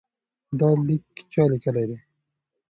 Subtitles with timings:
[0.59, 1.97] دا لیک چا لیکلی دی؟